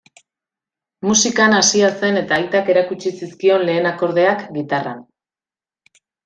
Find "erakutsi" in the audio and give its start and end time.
2.75-3.11